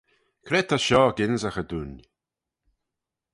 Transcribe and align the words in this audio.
Cre 0.47 0.61
ta 0.67 0.77
shoh 0.85 1.11
gynsaghey 1.17 1.67
dooin? 1.69 1.93